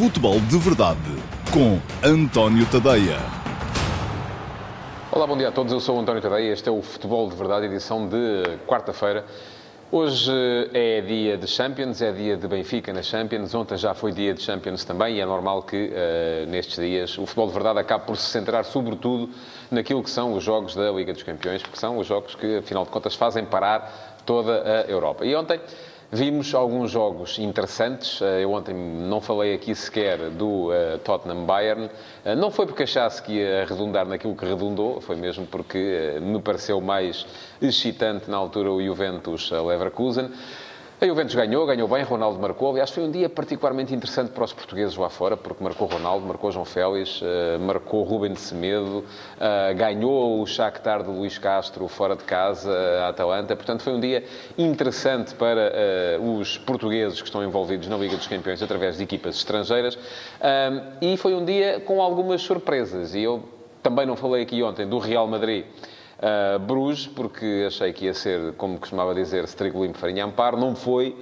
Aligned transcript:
Futebol 0.00 0.40
de 0.40 0.56
Verdade 0.56 0.98
com 1.52 1.78
António 2.02 2.64
Tadeia. 2.70 3.18
Olá, 5.12 5.26
bom 5.26 5.36
dia 5.36 5.48
a 5.48 5.52
todos. 5.52 5.70
Eu 5.74 5.78
sou 5.78 6.00
António 6.00 6.22
Tadeia. 6.22 6.54
Este 6.54 6.70
é 6.70 6.72
o 6.72 6.80
Futebol 6.80 7.28
de 7.28 7.36
Verdade, 7.36 7.66
edição 7.66 8.08
de 8.08 8.56
quarta-feira. 8.66 9.26
Hoje 9.92 10.32
é 10.72 11.02
dia 11.02 11.36
de 11.36 11.46
Champions, 11.46 12.00
é 12.00 12.12
dia 12.12 12.34
de 12.34 12.48
Benfica 12.48 12.94
na 12.94 13.02
Champions. 13.02 13.54
Ontem 13.54 13.76
já 13.76 13.92
foi 13.92 14.10
dia 14.10 14.32
de 14.32 14.40
Champions 14.40 14.86
também 14.86 15.16
e 15.16 15.20
é 15.20 15.26
normal 15.26 15.64
que 15.64 15.92
uh, 15.92 16.48
nestes 16.48 16.76
dias 16.76 17.18
o 17.18 17.26
futebol 17.26 17.48
de 17.48 17.52
verdade 17.52 17.80
acabe 17.80 18.06
por 18.06 18.16
se 18.16 18.24
centrar 18.30 18.64
sobretudo 18.64 19.28
naquilo 19.70 20.02
que 20.02 20.08
são 20.08 20.32
os 20.32 20.42
jogos 20.42 20.74
da 20.74 20.90
Liga 20.90 21.12
dos 21.12 21.22
Campeões, 21.22 21.60
porque 21.60 21.78
são 21.78 21.98
os 21.98 22.06
jogos 22.06 22.34
que, 22.34 22.56
afinal 22.56 22.84
de 22.84 22.90
contas, 22.90 23.14
fazem 23.14 23.44
parar 23.44 24.16
toda 24.24 24.62
a 24.62 24.90
Europa. 24.90 25.26
E 25.26 25.36
ontem 25.36 25.60
Vimos 26.12 26.52
alguns 26.56 26.90
jogos 26.90 27.38
interessantes. 27.38 28.20
Eh, 28.20 28.42
eu 28.42 28.50
ontem 28.52 28.74
não 28.74 29.20
falei 29.20 29.54
aqui 29.54 29.72
sequer 29.76 30.18
do 30.30 30.70
uh, 30.70 30.98
Tottenham 31.04 31.44
Bayern. 31.44 31.84
Uh, 31.84 32.34
não 32.34 32.50
foi 32.50 32.66
porque 32.66 32.82
achasse 32.82 33.22
que 33.22 33.34
ia 33.34 33.64
redundar 33.64 34.04
naquilo 34.04 34.34
que 34.34 34.44
redundou, 34.44 35.00
foi 35.00 35.14
mesmo 35.14 35.46
porque 35.46 36.16
uh, 36.18 36.20
me 36.20 36.42
pareceu 36.42 36.80
mais 36.80 37.24
excitante 37.62 38.28
na 38.28 38.36
altura 38.36 38.72
o 38.72 38.84
Juventus 38.84 39.52
Leverkusen. 39.52 40.32
A 41.02 41.06
Juventus 41.06 41.34
ganhou, 41.34 41.64
ganhou 41.64 41.88
bem, 41.88 42.02
Ronaldo 42.02 42.38
marcou. 42.38 42.72
Aliás, 42.72 42.90
foi 42.90 43.02
um 43.02 43.10
dia 43.10 43.26
particularmente 43.26 43.94
interessante 43.94 44.32
para 44.32 44.44
os 44.44 44.52
portugueses 44.52 44.94
lá 44.98 45.08
fora, 45.08 45.34
porque 45.34 45.64
marcou 45.64 45.88
Ronaldo, 45.88 46.26
marcou 46.26 46.52
João 46.52 46.66
Félix, 46.66 47.22
uh, 47.22 47.58
marcou 47.58 48.02
Ruben 48.02 48.34
de 48.34 48.40
Semedo, 48.40 48.98
uh, 48.98 49.74
ganhou 49.74 50.42
o 50.42 50.46
Shakhtar 50.46 51.02
de 51.02 51.08
Luís 51.08 51.38
Castro 51.38 51.88
fora 51.88 52.14
de 52.14 52.24
casa, 52.24 52.70
a 53.02 53.08
Atalanta. 53.08 53.56
Portanto, 53.56 53.82
foi 53.82 53.94
um 53.94 54.00
dia 54.00 54.24
interessante 54.58 55.34
para 55.34 55.72
uh, 56.20 56.38
os 56.38 56.58
portugueses 56.58 57.18
que 57.18 57.28
estão 57.28 57.42
envolvidos 57.42 57.88
na 57.88 57.96
Liga 57.96 58.18
dos 58.18 58.26
Campeões 58.26 58.62
através 58.62 58.98
de 58.98 59.02
equipas 59.02 59.36
estrangeiras. 59.36 59.98
e 61.00 61.16
foi 61.16 61.32
um 61.32 61.46
dia 61.46 61.80
com 61.80 62.02
algumas 62.02 62.42
surpresas. 62.42 63.14
E 63.14 63.22
eu 63.22 63.42
também 63.82 64.04
não 64.04 64.16
falei 64.16 64.42
aqui 64.42 64.62
ontem 64.62 64.86
do 64.86 64.98
Real 64.98 65.26
Madrid 65.26 65.64
uh, 66.20 66.58
Bruges, 66.58 67.06
porque 67.06 67.64
achei 67.66 67.92
que 67.92 68.06
ia 68.06 68.14
ser, 68.14 68.52
como 68.54 68.78
costumava 68.78 69.14
dizer, 69.14 69.44
Strigo 69.44 69.82
Limpo 69.82 69.98
Farinha 69.98 70.24
Amparo. 70.24 70.56
Não 70.58 70.74
foi. 70.74 71.16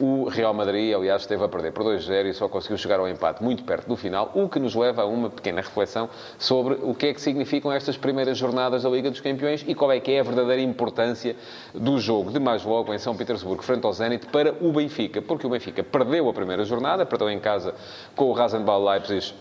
O 0.00 0.28
Real 0.28 0.52
Madrid, 0.52 0.92
aliás, 0.92 1.22
esteve 1.22 1.44
a 1.44 1.48
perder 1.48 1.72
por 1.72 1.84
2-0 1.84 2.26
e 2.26 2.34
só 2.34 2.48
conseguiu 2.48 2.76
chegar 2.76 2.98
ao 2.98 3.08
empate 3.08 3.44
muito 3.44 3.62
perto 3.62 3.86
do 3.86 3.94
final, 3.94 4.28
o 4.34 4.48
que 4.48 4.58
nos 4.58 4.74
leva 4.74 5.02
a 5.02 5.06
uma 5.06 5.30
pequena 5.30 5.60
reflexão 5.60 6.10
sobre 6.36 6.74
o 6.82 6.96
que 6.96 7.06
é 7.06 7.14
que 7.14 7.20
significam 7.20 7.70
estas 7.70 7.96
primeiras 7.96 8.36
jornadas 8.36 8.82
da 8.82 8.90
Liga 8.90 9.08
dos 9.08 9.20
Campeões 9.20 9.64
e 9.68 9.72
qual 9.72 9.92
é 9.92 10.00
que 10.00 10.10
é 10.10 10.18
a 10.18 10.24
verdadeira 10.24 10.60
importância 10.60 11.36
do 11.72 12.00
jogo 12.00 12.32
de 12.32 12.40
mais 12.40 12.64
logo 12.64 12.92
em 12.92 12.98
São 12.98 13.16
Petersburgo, 13.16 13.62
frente 13.62 13.86
ao 13.86 13.92
Zenit, 13.92 14.26
para 14.26 14.52
o 14.60 14.72
Benfica. 14.72 15.22
Porque 15.22 15.46
o 15.46 15.50
Benfica 15.50 15.84
perdeu 15.84 16.28
a 16.28 16.32
primeira 16.32 16.64
jornada, 16.64 17.06
perdeu 17.06 17.30
em 17.30 17.38
casa 17.38 17.72
com 18.16 18.24
o 18.24 18.32
Rasenball 18.32 18.84
Leipzig 18.84 19.32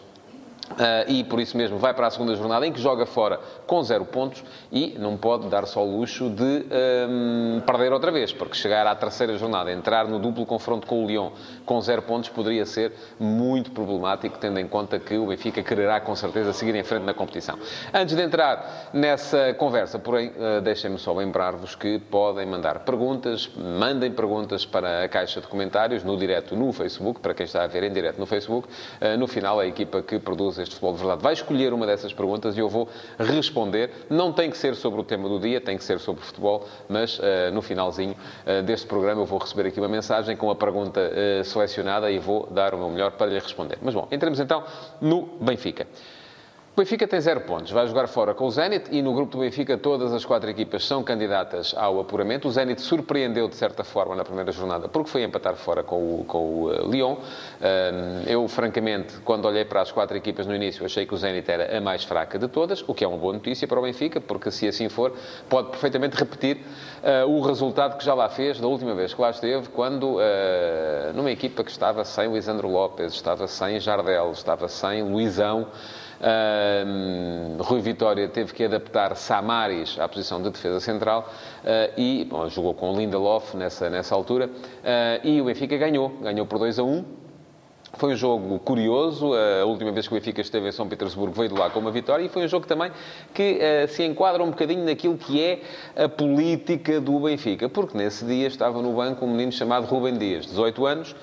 Uh, 0.72 1.04
e 1.08 1.24
por 1.26 1.42
isso 1.42 1.58
mesmo 1.58 1.78
vai 1.78 1.94
para 1.94 2.08
a 2.08 2.10
segunda 2.10 2.34
jornada 2.36 2.66
em 2.66 2.72
que 2.72 2.80
joga 2.80 3.06
fora 3.06 3.40
com 3.68 3.84
zero 3.84 4.06
pontos 4.06 4.44
e 4.72 4.96
não 4.98 5.18
pode 5.18 5.48
dar 5.48 5.68
só 5.68 5.86
o 5.86 6.00
luxo 6.00 6.30
de 6.30 6.66
um, 7.10 7.62
perder 7.66 7.92
outra 7.92 8.12
vez, 8.12 8.32
porque 8.32 8.56
chegar 8.56 8.88
à 8.88 8.96
terceira 8.96 9.38
jornada, 9.38 9.72
entrar 9.72 10.08
no 10.08 10.18
duplo 10.20 10.46
confronto 10.46 10.88
com 10.88 11.04
o 11.04 11.08
Lyon 11.08 11.32
com 11.66 11.80
zero 11.82 12.02
pontos 12.02 12.30
poderia 12.30 12.66
ser 12.66 12.94
muito 13.20 13.72
problemático, 13.72 14.38
tendo 14.40 14.58
em 14.58 14.68
conta 14.68 14.98
que 14.98 15.18
o 15.18 15.28
Benfica 15.28 15.62
quererá 15.62 16.00
com 16.00 16.16
certeza 16.16 16.54
seguir 16.54 16.76
em 16.76 16.84
frente 16.84 17.04
na 17.04 17.14
competição. 17.14 17.60
Antes 17.94 18.16
de 18.16 18.22
entrar 18.22 18.90
nessa 18.94 19.54
conversa, 19.56 20.00
porém, 20.00 20.30
uh, 20.30 20.62
deixem-me 20.62 20.98
só 20.98 21.14
lembrar-vos 21.14 21.76
que 21.76 22.00
podem 22.00 22.48
mandar 22.48 22.80
perguntas, 22.80 23.50
mandem 23.58 24.12
perguntas 24.12 24.66
para 24.66 25.04
a 25.04 25.10
caixa 25.10 25.42
de 25.42 25.48
comentários 25.48 26.04
no 26.04 26.18
direto 26.18 26.56
no 26.56 26.72
Facebook, 26.72 27.20
para 27.20 27.34
quem 27.34 27.46
está 27.46 27.64
a 27.64 27.68
ver 27.68 27.84
em 27.84 27.92
direto 27.92 28.18
no 28.18 28.26
Facebook. 28.26 28.68
Uh, 28.68 29.18
no 29.18 29.28
final, 29.28 29.60
a 29.60 29.68
equipa 29.68 30.02
que 30.02 30.18
produz 30.18 30.53
este 30.58 30.76
Futebol 30.76 30.94
de 30.94 31.00
Verdade 31.00 31.22
vai 31.22 31.34
escolher 31.34 31.74
uma 31.74 31.86
dessas 31.86 32.14
perguntas 32.14 32.58
e 32.58 32.60
eu 32.60 32.70
vou 32.70 32.88
responder. 33.18 33.92
Não 34.10 34.32
tem 34.32 34.50
que 34.50 34.58
ser 34.58 34.76
sobre 34.76 35.00
o 35.02 35.04
tema 35.04 35.28
do 35.28 35.40
dia, 35.40 35.60
tem 35.62 35.78
que 35.78 35.84
ser 35.84 36.00
sobre 36.00 36.24
futebol, 36.24 36.68
mas 36.88 37.20
uh, 37.20 37.24
no 37.54 37.62
finalzinho 37.62 38.16
uh, 38.46 38.64
deste 38.64 38.88
programa 38.88 39.22
eu 39.22 39.26
vou 39.26 39.40
receber 39.40 39.68
aqui 39.68 39.80
uma 39.80 39.90
mensagem 39.90 40.36
com 40.36 40.50
a 40.50 40.56
pergunta 40.56 41.00
uh, 41.02 41.44
selecionada 41.44 42.12
e 42.12 42.20
vou 42.20 42.48
dar 42.52 42.74
o 42.74 42.78
meu 42.78 42.90
melhor 42.90 43.12
para 43.12 43.28
lhe 43.28 43.40
responder. 43.40 43.78
Mas 43.82 43.94
bom, 43.94 44.08
entremos 44.12 44.40
então 44.40 44.64
no 45.02 45.24
Benfica. 45.40 45.88
O 46.76 46.82
Benfica 46.82 47.08
tem 47.08 47.22
zero 47.22 47.42
pontos, 47.42 47.72
vai 47.72 47.86
jogar 47.86 48.08
fora 48.08 48.34
com 48.34 48.46
o 48.46 48.50
Zenit 48.50 48.86
e 48.90 49.00
no 49.00 49.14
grupo 49.14 49.34
do 49.34 49.42
Benfica 49.42 49.78
todas 49.78 50.12
as 50.12 50.26
quatro 50.26 50.50
equipas 50.50 50.84
são 50.84 51.04
candidatas 51.04 51.72
ao 51.78 52.00
apuramento. 52.00 52.48
O 52.48 52.52
Zenit 52.52 52.82
surpreendeu 52.82 53.48
de 53.48 53.56
certa 53.56 53.84
forma 53.84 54.16
na 54.16 54.24
primeira 54.24 54.52
jornada 54.52 54.88
porque 54.88 55.08
foi 55.08 55.22
empatar 55.22 55.54
fora 55.54 55.84
com 55.84 55.98
o, 55.98 56.26
com 56.26 56.40
o 56.40 56.70
uh, 56.72 56.90
Lyon. 56.90 57.18
Eu, 58.26 58.48
francamente, 58.48 59.20
quando 59.20 59.46
olhei 59.46 59.64
para 59.64 59.82
as 59.82 59.92
quatro 59.92 60.18
equipas 60.18 60.48
no 60.48 60.56
início, 60.56 60.84
achei 60.84 61.06
que 61.06 61.14
o 61.14 61.18
Zenit 61.18 61.48
era 61.52 61.78
a 61.78 61.80
mais 61.80 62.04
fraca 62.04 62.40
de 62.40 62.48
todas, 62.48 62.84
o 62.88 62.94
que 62.96 63.04
é 63.06 63.08
uma 63.08 63.20
boa 63.20 63.34
notícia 63.34 63.68
para 63.68 63.80
o 63.80 63.84
Benfica, 63.84 64.20
porque 64.20 64.50
se 64.50 64.68
assim 64.68 64.90
for, 64.90 65.14
pode 65.48 65.70
perfeitamente 65.70 66.18
repetir 66.18 66.58
uh, 67.04 67.30
o 67.30 67.40
resultado 67.42 68.00
que 68.00 68.04
já 68.04 68.16
lá 68.16 68.30
fez 68.30 68.60
da 68.60 68.66
última 68.66 68.96
vez 68.96 69.14
que 69.14 69.22
lá 69.22 69.30
esteve, 69.30 69.70
quando 69.70 70.18
numa 71.14 71.30
equipa 71.30 71.64
que 71.64 71.70
estava 71.70 72.04
sem 72.04 72.34
Lisandro 72.34 72.68
Lopes, 72.68 73.14
estava 73.14 73.48
sem 73.48 73.80
Jardel, 73.80 74.32
estava 74.32 74.68
sem 74.68 75.04
Luizão. 75.04 75.68
Uh, 76.24 77.62
Rui 77.62 77.82
Vitória 77.82 78.30
teve 78.30 78.54
que 78.54 78.64
adaptar 78.64 79.14
Samaris 79.18 80.00
à 80.00 80.08
posição 80.08 80.42
de 80.42 80.50
defesa 80.50 80.80
central 80.80 81.30
uh, 81.64 82.00
e 82.00 82.24
bom, 82.24 82.48
jogou 82.48 82.74
com 82.74 82.96
Lindelof 82.96 83.58
nessa, 83.58 83.90
nessa 83.90 84.16
altura. 84.16 84.48
Uh, 84.48 85.28
e 85.28 85.42
o 85.42 85.46
Benfica 85.46 85.76
ganhou, 85.76 86.10
ganhou 86.22 86.46
por 86.46 86.60
2 86.60 86.80
a 86.80 86.84
1. 86.84 87.04
Foi 87.96 88.14
um 88.14 88.16
jogo 88.16 88.58
curioso. 88.60 89.34
A 89.34 89.66
última 89.66 89.92
vez 89.92 90.08
que 90.08 90.14
o 90.14 90.18
Benfica 90.18 90.42
esteve 90.42 90.68
em 90.68 90.72
São 90.72 90.88
Petersburgo 90.88 91.36
veio 91.36 91.50
de 91.50 91.56
lá 91.56 91.70
com 91.70 91.80
uma 91.80 91.92
vitória 91.92 92.24
e 92.24 92.30
foi 92.30 92.46
um 92.46 92.48
jogo 92.48 92.66
também 92.66 92.90
que 93.34 93.60
uh, 93.60 93.88
se 93.90 94.04
enquadra 94.04 94.42
um 94.42 94.50
bocadinho 94.50 94.84
naquilo 94.86 95.18
que 95.18 95.44
é 95.44 95.62
a 95.96 96.08
política 96.08 97.02
do 97.02 97.20
Benfica. 97.20 97.68
Porque 97.68 97.98
nesse 97.98 98.26
dia 98.26 98.48
estava 98.48 98.82
no 98.82 98.94
banco 98.94 99.26
um 99.26 99.30
menino 99.30 99.52
chamado 99.52 99.86
Rubem 99.86 100.18
Dias, 100.18 100.46
18 100.46 100.86
anos, 100.86 101.16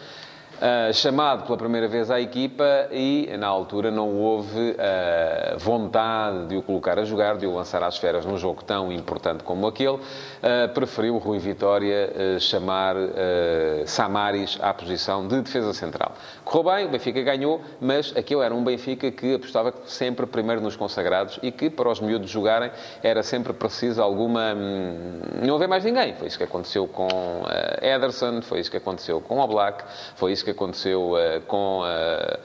Uh, 0.61 0.93
chamado 0.93 1.47
pela 1.47 1.57
primeira 1.57 1.89
vez 1.89 2.11
à 2.11 2.21
equipa 2.21 2.87
e, 2.91 3.35
na 3.39 3.47
altura, 3.47 3.91
não 3.91 4.15
houve 4.15 4.73
uh, 4.73 5.59
vontade 5.59 6.49
de 6.49 6.57
o 6.59 6.63
colocar 6.63 6.99
a 6.99 7.05
jogar, 7.07 7.39
de 7.39 7.47
o 7.47 7.55
lançar 7.55 7.83
às 7.83 7.97
feras 7.97 8.27
num 8.27 8.37
jogo 8.37 8.63
tão 8.63 8.93
importante 8.93 9.43
como 9.43 9.67
aquele. 9.67 9.95
Uh, 9.95 10.69
preferiu 10.75 11.17
Rui 11.17 11.39
Vitória 11.39 12.39
chamar 12.39 12.95
Samaris 13.87 14.59
à 14.61 14.75
posição 14.75 15.27
de 15.27 15.41
defesa 15.41 15.73
central. 15.73 16.13
Correu 16.45 16.75
bem, 16.75 16.87
o 16.87 16.89
Benfica 16.91 17.23
ganhou, 17.23 17.63
mas 17.81 18.13
aquele 18.15 18.43
era 18.43 18.55
um 18.55 18.63
Benfica 18.63 19.11
que 19.11 19.37
apostava 19.37 19.73
sempre 19.87 20.27
primeiro 20.27 20.61
nos 20.61 20.77
consagrados 20.77 21.39
e 21.43 21.51
que, 21.51 21.71
para 21.71 21.89
os 21.89 22.01
miúdos 22.01 22.29
jogarem, 22.29 22.71
era 23.03 23.23
sempre 23.23 23.55
preciso 23.55 24.03
alguma... 24.03 24.53
Hum, 24.55 25.21
não 25.43 25.55
haver 25.57 25.69
mais 25.69 25.85
ninguém. 25.85 26.15
Foi 26.17 26.29
isso 26.29 26.37
que 26.37 26.45
aconteceu 26.45 26.87
com 26.87 27.09
Ederson, 27.81 28.43
foi 28.43 28.61
isso 28.61 28.71
que 28.71 28.77
aconteceu 28.77 29.23
com 29.23 29.39
Oblak, 29.39 29.85
foi 30.17 30.33
isso 30.33 30.45
que 30.45 30.50
que 30.51 30.59
aconteceu 30.59 31.13
uh, 31.13 31.41
com 31.47 31.83
uh, 31.83 32.39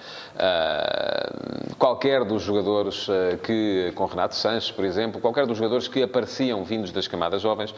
qualquer 1.77 2.23
dos 2.23 2.43
jogadores 2.43 3.07
que, 3.43 3.91
com 3.95 4.05
Renato 4.05 4.35
Sanches, 4.35 4.71
por 4.71 4.85
exemplo, 4.85 5.19
qualquer 5.21 5.45
dos 5.45 5.57
jogadores 5.57 5.87
que 5.87 6.03
apareciam 6.03 6.63
vindos 6.63 6.91
das 6.91 7.07
camadas 7.07 7.41
jovens, 7.41 7.73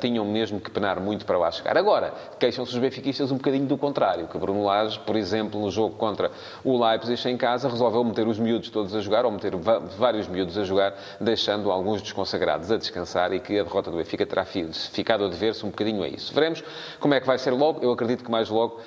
tinham 0.00 0.24
mesmo 0.24 0.60
que 0.60 0.70
penar 0.70 0.98
muito 1.00 1.26
para 1.26 1.36
lá 1.38 1.50
chegar. 1.50 1.76
Agora, 1.76 2.14
queixam-se 2.38 2.72
os 2.72 2.78
benfiquistas 2.78 3.30
um 3.30 3.36
bocadinho 3.36 3.66
do 3.66 3.76
contrário, 3.76 4.26
que 4.28 4.38
Bruno 4.38 4.64
Lage, 4.64 4.98
por 5.00 5.16
exemplo, 5.16 5.60
no 5.60 5.70
jogo 5.70 5.96
contra 5.96 6.30
o 6.64 6.82
Leipzig 6.82 7.28
em 7.28 7.36
casa, 7.36 7.68
resolveu 7.68 8.02
meter 8.04 8.26
os 8.26 8.38
miúdos 8.38 8.70
todos 8.70 8.94
a 8.94 9.00
jogar, 9.00 9.24
ou 9.24 9.30
meter 9.30 9.52
vários 9.98 10.26
miúdos 10.28 10.56
a 10.56 10.64
jogar, 10.64 10.94
deixando 11.20 11.70
alguns 11.70 12.00
desconsagrados 12.02 12.70
a 12.70 12.76
descansar 12.76 13.32
e 13.32 13.40
que 13.40 13.58
a 13.58 13.62
derrota 13.62 13.90
do 13.90 13.96
Benfica 13.98 14.24
terá 14.24 14.44
ficado 14.44 15.24
a 15.24 15.28
dever-se 15.28 15.64
um 15.66 15.70
bocadinho 15.70 16.02
a 16.02 16.08
isso. 16.08 16.32
Veremos 16.32 16.62
como 17.00 17.14
é 17.14 17.20
que 17.20 17.26
vai 17.26 17.38
ser 17.38 17.50
logo. 17.50 17.80
Eu 17.82 17.92
acredito 17.92 18.24
que 18.24 18.30
mais 18.30 18.48
logo 18.48 18.80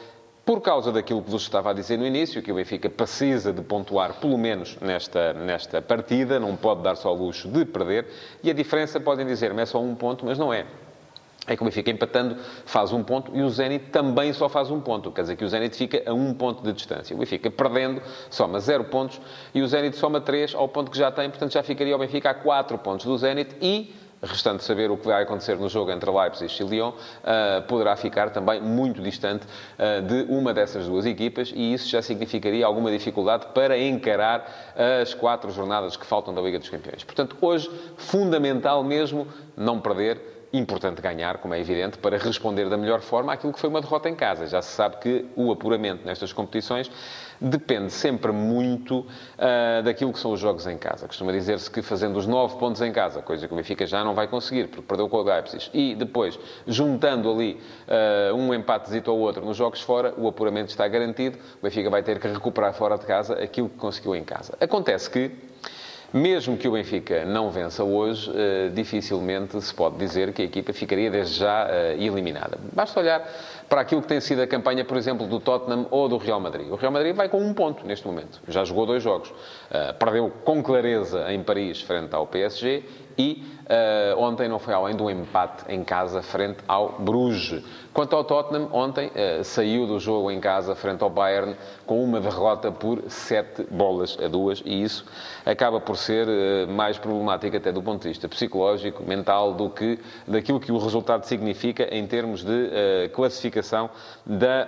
por 0.46 0.62
causa 0.62 0.92
daquilo 0.92 1.22
que 1.22 1.30
vos 1.30 1.44
estava 1.44 1.70
a 1.70 1.74
dizer 1.74 1.98
no 1.98 2.06
início, 2.06 2.42
que 2.42 2.52
o 2.52 2.56
Benfica 2.56 2.90
precisa 2.90 3.54
de 3.54 3.62
pontuar, 3.62 4.20
pelo 4.20 4.38
menos 4.38 4.78
nesta, 4.82 5.34
nesta 5.34 5.82
partida, 5.82 6.40
não 6.40 6.56
pode 6.56 6.82
dar 6.82 6.96
só 6.96 7.14
o 7.14 7.18
luxo 7.18 7.48
de 7.48 7.64
perder, 7.66 8.08
e 8.44 8.50
a 8.50 8.54
diferença, 8.54 9.00
podem 9.00 9.26
dizer-me, 9.26 9.62
é 9.62 9.66
só 9.66 9.80
um 9.82 9.96
ponto, 9.96 10.26
mas 10.26 10.38
não 10.38 10.54
é. 10.54 10.66
É 11.48 11.56
que 11.56 11.64
o 11.64 11.66
Benfica 11.66 11.90
empatando 11.90 12.38
faz 12.66 12.94
um 12.94 13.04
ponto 13.04 13.36
e 13.36 13.42
o 13.42 13.50
Zenit 13.50 13.86
também 13.86 14.32
só 14.32 14.48
faz 14.48 14.70
um 14.70 14.80
ponto. 14.80 15.12
Quer 15.12 15.22
dizer 15.22 15.36
que 15.36 15.44
o 15.44 15.50
Zenit 15.50 15.76
fica 15.76 16.04
a 16.06 16.14
um 16.14 16.36
ponto 16.36 16.62
de 16.62 16.72
distância. 16.72 17.16
O 17.16 17.20
Benfica 17.20 17.50
perdendo 17.50 18.00
soma 18.30 18.60
zero 18.60 18.84
pontos 18.84 19.20
e 19.52 19.60
o 19.60 19.68
Zenit 19.68 19.98
soma 19.98 20.22
três 20.22 20.54
ao 20.54 20.68
ponto 20.68 20.92
que 20.92 20.98
já 21.00 21.12
tem. 21.12 21.28
Portanto, 21.32 21.52
já 21.52 21.64
ficaria 21.64 21.96
o 21.96 22.00
Benfica 22.00 22.30
a 22.30 22.34
quatro 22.36 22.78
pontos 22.78 23.08
do 23.08 23.18
Zenit 23.18 23.56
e 23.60 23.92
restante 24.28 24.64
saber 24.64 24.92
o 24.92 24.98
que 24.98 25.08
vai 25.08 25.24
acontecer 25.24 25.58
no 25.58 25.68
jogo 25.68 25.92
entre 25.92 26.10
Leipzig 26.10 26.62
e 26.62 26.66
Lyon, 26.66 26.90
uh, 26.90 27.62
poderá 27.68 27.96
ficar 27.96 28.30
também 28.30 28.62
muito 28.62 29.02
distante 29.02 29.46
uh, 29.46 30.02
de 30.02 30.32
uma 30.32 30.54
dessas 30.54 30.86
duas 30.86 31.06
equipas 31.06 31.52
e 31.56 31.74
isso 31.74 31.90
já 31.90 32.02
significaria 32.02 32.66
alguma 32.66 32.92
dificuldade 32.92 33.48
para 33.54 33.78
encarar 33.78 34.72
as 35.02 35.14
quatro 35.14 35.52
jornadas 35.52 35.96
que 35.96 36.06
faltam 36.06 36.34
da 36.34 36.42
Liga 36.42 36.60
dos 36.60 36.70
Campeões. 36.70 37.04
Portanto, 37.04 37.36
hoje, 37.42 37.70
fundamental 37.98 38.84
mesmo 38.84 39.28
não 39.56 39.80
perder, 39.80 40.41
importante 40.54 41.02
ganhar, 41.02 41.38
como 41.38 41.54
é 41.54 41.60
evidente, 41.60 41.98
para 41.98 42.18
responder 42.18 42.70
da 42.70 42.78
melhor 42.78 43.02
forma 43.02 43.34
àquilo 43.34 43.54
que 43.54 43.60
foi 43.60 43.70
uma 43.70 43.80
derrota 43.80 44.10
em 44.10 44.16
casa. 44.16 44.48
Já 44.48 44.62
se 44.62 44.72
sabe 44.72 44.98
que 44.98 45.26
o 45.36 45.52
apuramento 45.52 46.06
nestas 46.06 46.34
competições 46.34 46.92
depende 47.40 47.92
sempre 47.92 48.32
muito 48.32 49.00
uh, 49.00 49.82
daquilo 49.84 50.14
que 50.14 50.20
são 50.20 50.32
os 50.32 50.40
jogos 50.40 50.68
em 50.68 50.78
casa. 50.78 51.08
Costuma 51.08 51.32
dizer-se 51.32 51.72
que 51.72 51.82
fazendo 51.82 52.18
os 52.18 52.28
nove 52.28 52.58
pontos 52.58 52.82
em 52.82 52.92
casa, 52.92 53.22
coisa 53.22 53.48
que 53.48 53.54
o 53.54 53.58
Benfica 53.58 53.86
já 53.86 54.04
não 54.04 54.14
vai 54.14 54.28
conseguir, 54.28 54.68
porque 54.68 54.84
perdeu 54.84 55.10
com 55.10 55.18
o 55.18 55.24
Leipzig, 55.24 55.70
e 55.74 55.96
depois 55.96 56.38
juntando 56.68 57.32
ali 57.32 57.60
uh, 57.88 58.36
um 58.36 58.54
empatezito 58.54 59.10
ao 59.10 59.18
outro 59.18 59.44
nos 59.44 59.58
jogos 59.58 59.82
fora, 59.82 60.14
o 60.18 60.28
apuramento 60.28 60.70
está 60.70 60.88
garantido. 60.88 61.40
O 61.60 61.64
Benfica 61.64 61.90
vai 61.90 62.04
ter 62.04 62.20
que 62.20 62.28
recuperar 62.28 62.74
fora 62.74 62.98
de 62.98 63.06
casa 63.06 63.34
aquilo 63.42 63.70
que 63.70 63.78
conseguiu 63.78 64.16
em 64.16 64.24
casa. 64.24 64.54
Acontece 64.60 65.10
que 65.10 65.32
mesmo 66.14 66.58
que 66.58 66.68
o 66.68 66.72
Benfica 66.72 67.26
não 67.26 67.50
vença 67.50 67.84
hoje, 67.84 68.30
uh, 68.30 68.70
dificilmente 68.72 69.62
se 69.62 69.74
pode 69.74 69.98
dizer 69.98 70.34
que 70.34 70.42
a 70.42 70.46
equipa 70.46 70.74
ficaria 70.74 71.10
desde 71.10 71.40
já 71.40 71.68
uh, 71.68 72.02
eliminada. 72.02 72.58
Basta 72.74 73.00
olhar 73.00 73.26
para 73.70 73.82
aquilo 73.82 74.02
que 74.02 74.08
tem 74.08 74.20
sido 74.20 74.42
a 74.42 74.48
campanha, 74.48 74.84
por 74.84 74.98
exemplo, 74.98 75.26
do 75.26 75.40
Tottenham 75.40 75.88
ou 75.90 76.10
do 76.10 76.18
Real 76.18 76.40
Madrid. 76.40 76.68
O 76.70 76.76
Real 76.76 76.92
Madrid 76.92 77.16
vai 77.16 77.30
com 77.30 77.40
um 77.40 77.54
ponto 77.54 77.86
neste 77.86 78.06
momento. 78.06 78.42
Já 78.48 78.66
jogou 78.66 78.86
dois 78.86 79.02
jogos. 79.02 79.30
Uh, 79.30 79.94
perdeu 79.98 80.32
com 80.44 80.62
clareza 80.62 81.32
em 81.32 81.42
Paris 81.42 81.82
frente 81.82 82.14
ao 82.14 82.28
PSG 82.28 82.84
e 83.18 83.44
uh, 83.66 84.20
ontem 84.20 84.48
não 84.48 84.60
foi 84.60 84.74
além 84.74 84.96
do 84.96 85.10
empate 85.10 85.64
em 85.70 85.84
casa 85.84 86.22
frente 86.22 86.60
ao 86.68 86.94
Bruges. 87.00 87.64
Quanto 87.94 88.16
ao 88.16 88.24
Tottenham, 88.24 88.70
ontem 88.72 89.08
uh, 89.08 89.44
saiu 89.44 89.86
do 89.86 90.00
jogo 90.00 90.32
em 90.32 90.40
casa 90.40 90.76
frente 90.76 91.04
ao 91.04 91.10
Bayern 91.10 91.56
com 91.86 92.04
uma 92.04 92.20
derrota 92.20 92.72
por 92.72 93.04
sete 93.08 93.64
bolas 93.70 94.18
a 94.24 94.28
duas 94.28 94.62
e 94.66 94.84
isso 94.84 95.06
acaba 95.46 95.80
por 95.80 95.98
ser 95.98 96.28
uh, 96.28 96.72
mais 96.72 96.98
problemático 96.98 97.58
até 97.58 97.72
do 97.72 97.82
ponto 97.82 98.04
de 98.04 98.10
vista 98.10 98.28
psicológico, 98.28 99.04
mental, 99.04 99.54
do 99.54 99.70
que 99.70 100.00
daquilo 100.28 100.60
que 100.60 100.72
o 100.72 100.78
resultado 100.78 101.26
significa 101.26 101.88
em 101.94 102.06
termos 102.08 102.44
de 102.44 103.10
classificação 103.14 103.90
da 104.26 104.68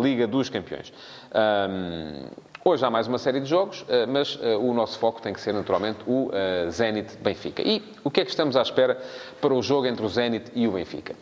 Liga 0.00 0.26
dos 0.26 0.48
Campeões. 0.48 0.92
Um, 1.34 2.51
Hoje 2.64 2.86
há 2.86 2.90
mais 2.90 3.08
uma 3.08 3.18
série 3.18 3.40
de 3.40 3.46
jogos, 3.46 3.84
eh, 3.88 4.06
mas 4.06 4.38
eh, 4.40 4.54
o 4.54 4.72
nosso 4.72 4.96
foco 4.96 5.20
tem 5.20 5.32
que 5.32 5.40
ser 5.40 5.52
naturalmente 5.52 5.98
o 6.06 6.30
eh, 6.32 6.68
Zenit 6.70 7.16
Benfica. 7.16 7.60
E 7.60 7.82
o 8.04 8.10
que 8.10 8.20
é 8.20 8.24
que 8.24 8.30
estamos 8.30 8.54
à 8.54 8.62
espera 8.62 9.02
para 9.40 9.52
o 9.52 9.60
jogo 9.60 9.88
entre 9.88 10.06
o 10.06 10.08
Zenit 10.08 10.44
e 10.54 10.68
o 10.68 10.70
Benfica? 10.70 11.16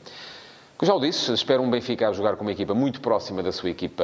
Já 0.83 0.95
o 0.95 0.99
disse, 0.99 1.31
espero 1.35 1.63
um 1.63 1.69
Benfica 1.69 2.09
a 2.09 2.13
jogar 2.13 2.37
com 2.37 2.43
uma 2.43 2.53
equipa 2.53 2.73
muito 2.73 3.03
próxima 3.03 3.43
da 3.43 3.53
sua 3.53 3.69
equipa 3.69 4.03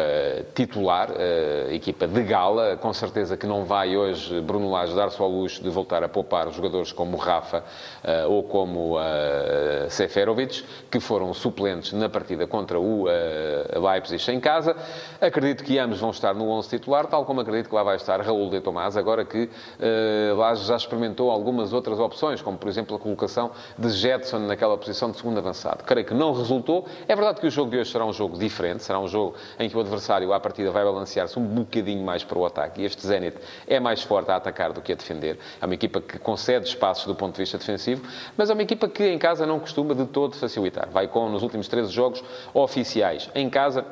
titular, 0.55 1.09
a 1.11 1.73
equipa 1.73 2.07
de 2.07 2.23
gala. 2.23 2.77
Com 2.77 2.93
certeza 2.93 3.35
que 3.35 3.47
não 3.47 3.65
vai 3.65 3.97
hoje 3.97 4.43
Bruno 4.43 4.71
Lage 4.71 4.95
dar-se 4.95 5.19
ao 5.19 5.27
luxo 5.27 5.63
de 5.63 5.71
voltar 5.71 6.05
a 6.05 6.09
poupar 6.09 6.53
jogadores 6.53 6.93
como 6.93 7.17
Rafa 7.17 7.65
uh, 8.05 8.31
ou 8.31 8.43
como 8.43 8.99
uh, 8.99 9.89
Seferovic, 9.89 10.67
que 10.91 11.01
foram 11.01 11.33
suplentes 11.33 11.95
na 11.95 12.11
partida 12.11 12.47
contra 12.47 12.79
o 12.79 13.07
Leipzig 13.07 14.31
em 14.31 14.39
casa. 14.39 14.77
Acredito 15.19 15.65
que 15.65 15.79
ambos 15.79 15.99
vão 15.99 16.11
estar 16.11 16.35
no 16.35 16.47
11 16.51 16.69
titular, 16.69 17.07
tal 17.07 17.25
como 17.25 17.41
acredito 17.41 17.71
que 17.71 17.75
lá 17.75 17.85
vai 17.85 17.97
estar 17.97 18.21
Raul 18.21 18.51
de 18.51 18.61
Tomás, 18.61 18.99
agora 18.99 19.25
que 19.25 19.49
Lage 20.37 20.67
já 20.67 20.77
experimentou 20.77 21.31
algumas 21.31 21.73
outras 21.73 21.99
opções, 21.99 22.43
como 22.43 22.59
por 22.59 22.69
exemplo 22.69 22.95
a 22.97 22.99
colocação 22.99 23.51
de 23.79 23.89
Jetson 23.89 24.41
naquela 24.41 24.77
posição 24.77 25.11
de 25.11 25.17
segundo 25.17 25.39
avançado. 25.39 25.83
Creio 25.83 26.07
que 26.07 26.13
não 26.13 26.35
resultou 26.35 26.66
É 27.09 27.15
verdade 27.15 27.41
que 27.41 27.47
o 27.47 27.51
jogo 27.51 27.71
de 27.71 27.79
hoje 27.79 27.91
será 27.91 28.05
um 28.05 28.13
jogo 28.13 28.39
diferente, 28.39 28.83
será 28.83 28.99
um 28.99 29.09
jogo 29.09 29.35
em 29.59 29.69
que 29.69 29.77
o 29.77 29.81
adversário, 29.81 30.33
à 30.33 30.41
partida, 30.41 30.71
vai 30.71 30.85
balancear-se 30.85 31.39
um 31.39 31.45
bocadinho 31.45 32.05
mais 32.05 32.25
para 32.25 32.39
o 32.39 32.45
ataque. 32.45 32.83
E 32.83 32.85
este 32.85 33.07
Zenit 33.07 33.37
é 33.67 33.79
mais 33.79 34.03
forte 34.03 34.31
a 34.31 34.37
atacar 34.37 34.73
do 34.73 34.81
que 34.81 34.93
a 34.93 34.95
defender. 34.95 35.39
É 35.61 35.65
uma 35.65 35.75
equipa 35.75 36.01
que 36.01 36.19
concede 36.19 36.69
espaços 36.69 37.07
do 37.07 37.15
ponto 37.15 37.35
de 37.35 37.43
vista 37.43 37.59
defensivo, 37.59 38.03
mas 38.37 38.51
é 38.51 38.53
uma 38.53 38.63
equipa 38.63 38.89
que 38.89 39.07
em 39.07 39.19
casa 39.19 39.47
não 39.47 39.59
costuma 39.61 39.95
de 39.95 40.07
todo 40.07 40.37
facilitar. 40.37 40.89
Vai 40.91 41.09
com, 41.09 41.29
nos 41.29 41.43
últimos 41.43 41.69
13 41.69 41.93
jogos 41.93 42.25
oficiais, 42.53 43.31
em 43.35 43.49
casa, 43.49 43.85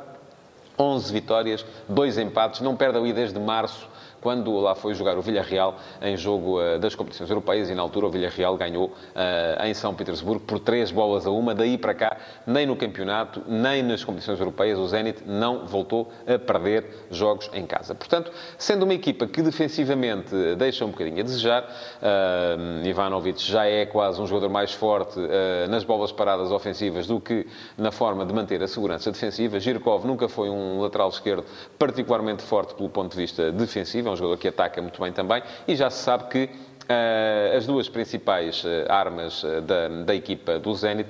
11 0.78 1.12
vitórias, 1.12 1.64
2 1.88 2.18
empates, 2.18 2.60
não 2.60 2.76
perde 2.76 2.98
ali 2.98 3.12
desde 3.12 3.38
março 3.38 3.93
quando 4.24 4.58
lá 4.58 4.74
foi 4.74 4.94
jogar 4.94 5.18
o 5.18 5.20
Villarreal 5.20 5.76
em 6.00 6.16
jogo 6.16 6.58
uh, 6.58 6.78
das 6.78 6.94
competições 6.94 7.28
europeias 7.28 7.68
e 7.68 7.74
na 7.74 7.82
altura 7.82 8.06
o 8.06 8.10
Villarreal 8.10 8.56
ganhou 8.56 8.86
uh, 8.86 9.66
em 9.66 9.74
São 9.74 9.94
Petersburgo 9.94 10.40
por 10.40 10.58
três 10.58 10.90
bolas 10.90 11.26
a 11.26 11.30
uma. 11.30 11.54
Daí 11.54 11.76
para 11.76 11.92
cá, 11.92 12.16
nem 12.46 12.64
no 12.64 12.74
campeonato, 12.74 13.42
nem 13.46 13.82
nas 13.82 14.02
competições 14.02 14.40
europeias, 14.40 14.78
o 14.78 14.86
Zenit 14.88 15.22
não 15.26 15.66
voltou 15.66 16.10
a 16.26 16.38
perder 16.38 16.86
jogos 17.10 17.50
em 17.52 17.66
casa. 17.66 17.94
Portanto, 17.94 18.32
sendo 18.56 18.84
uma 18.84 18.94
equipa 18.94 19.26
que 19.26 19.42
defensivamente 19.42 20.34
deixa 20.56 20.86
um 20.86 20.90
bocadinho 20.90 21.20
a 21.20 21.22
desejar, 21.22 21.62
uh, 21.62 22.86
Ivanovic 22.86 23.42
já 23.42 23.66
é 23.66 23.84
quase 23.84 24.22
um 24.22 24.26
jogador 24.26 24.48
mais 24.48 24.72
forte 24.72 25.20
nas 25.68 25.84
bolas 25.84 26.10
paradas 26.10 26.50
ofensivas 26.50 27.06
do 27.06 27.20
que 27.20 27.46
na 27.76 27.90
forma 27.90 28.24
de 28.24 28.32
manter 28.32 28.62
a 28.62 28.68
segurança 28.68 29.12
defensiva. 29.12 29.60
Girkov 29.60 30.06
nunca 30.06 30.28
foi 30.30 30.48
um 30.48 30.80
lateral 30.80 31.10
esquerdo 31.10 31.44
particularmente 31.78 32.42
forte 32.42 32.74
pelo 32.74 32.88
ponto 32.88 33.12
de 33.12 33.18
vista 33.18 33.52
defensivo, 33.52 34.13
um 34.14 34.16
jogador 34.16 34.38
que 34.38 34.48
ataca 34.48 34.80
muito 34.80 35.00
bem 35.00 35.12
também, 35.12 35.42
e 35.68 35.76
já 35.76 35.90
se 35.90 36.02
sabe 36.02 36.28
que 36.28 36.48
as 37.56 37.66
duas 37.66 37.88
principais 37.88 38.62
uh, 38.64 38.68
armas 38.88 39.42
uh, 39.42 39.60
da, 39.62 39.88
da, 39.88 40.14
equipa 40.14 40.58
do 40.58 40.74
Zenit 40.74 41.08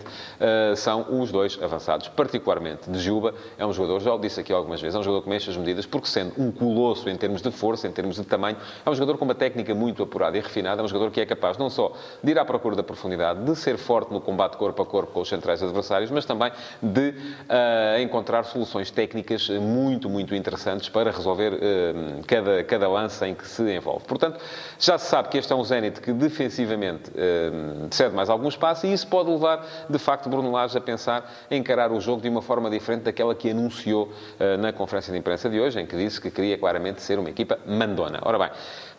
são 0.76 1.06
os 1.21 1.32
dois 1.32 1.59
avançados, 1.62 2.09
particularmente 2.09 2.91
de 2.91 2.99
Juba. 2.99 3.35
É 3.59 3.67
um 3.67 3.73
jogador, 3.73 4.00
já 4.00 4.12
o 4.12 4.19
disse 4.19 4.41
aqui 4.41 4.53
algumas 4.53 4.81
vezes, 4.81 4.94
é 4.94 4.99
um 4.99 5.03
jogador 5.03 5.23
que 5.23 5.29
mexe 5.29 5.50
as 5.50 5.56
medidas, 5.56 5.87
porque 5.87 6.06
sendo 6.06 6.32
um 6.38 6.53
colosso 6.53 7.09
em 7.09 7.17
termos 7.17 7.43
de 7.43 7.50
força, 7.50 7.88
em 7.88 7.93
termos 7.93 8.17
de 8.17 8.25
tamanho, 8.25 8.56
é 8.85 8.91
um 8.91 8.94
jogador 8.94 9.19
com 9.19 9.25
uma 9.25 9.35
técnica 9.35 9.75
muito 9.75 10.03
apurada 10.03 10.37
e 10.37 10.41
refinada, 10.41 10.82
é 10.82 10.85
um 10.85 10.88
jogador 10.88 11.11
que 11.11 11.21
é 11.21 11.26
capaz 11.26 11.56
não 11.59 11.71
só 11.71 11.93
de 12.23 12.31
ir 12.31 12.38
à 12.38 12.44
procura 12.44 12.76
da 12.76 12.82
profundidade, 12.82 13.43
de 13.43 13.56
ser 13.56 13.76
forte 13.76 14.12
no 14.12 14.21
combate 14.21 14.56
corpo 14.56 14.82
a 14.82 14.87
corpo 14.87 15.12
com 15.12 15.21
os 15.21 15.29
centrais 15.29 15.62
adversários, 15.62 16.11
mas 16.11 16.25
também 16.25 16.53
de 16.82 17.15
encontrar 18.03 18.44
soluções 18.44 18.91
técnicas 18.91 19.49
muito, 19.49 20.09
muito 20.09 20.35
interessantes 20.35 20.88
para 20.88 21.11
resolver 21.11 21.59
cada, 22.26 22.65
cada 22.65 22.88
lance 22.88 23.25
em 23.25 23.35
que 23.35 23.47
se 23.47 23.62
envolve. 23.75 24.05
Portanto, 24.05 24.41
já 24.79 24.99
se 24.99 25.06
sabe 25.06 25.29
que 25.29 25.38
este 25.38 25.53
é 25.53 25.56
um 25.56 25.63
Zenit 25.64 26.00
que 26.00 26.12
defensivamente 26.12 27.11
uh, 27.11 27.88
cede 27.90 28.14
mais 28.14 28.28
algum 28.28 28.49
espaço 28.49 28.87
e 28.87 28.93
isso 28.93 29.06
pode 29.06 29.31
levar, 29.31 29.66
de 29.88 29.99
facto, 29.99 30.28
Bruno 30.28 30.50
Lage 30.50 30.76
a 30.76 30.81
pensar 30.81 31.31
em 31.50 31.61
encarar 31.61 31.90
o 31.90 32.00
jogo 32.00 32.22
de 32.22 32.28
uma 32.28 32.43
forma 32.43 32.70
diferente 32.70 33.02
daquela 33.02 33.34
que 33.34 33.50
anunciou 33.50 34.05
uh, 34.06 34.58
na 34.58 34.72
conferência 34.72 35.12
de 35.12 35.19
imprensa 35.19 35.49
de 35.49 35.61
hoje, 35.61 35.81
em 35.81 35.87
que 35.87 35.96
disse 35.96 36.20
que 36.20 36.31
queria 36.31 36.58
claramente 36.58 37.02
ser 37.02 37.19
uma 37.19 37.31
equipa 37.31 37.58
mandona. 37.66 38.20
Ora 38.22 38.38
bem, 38.38 38.50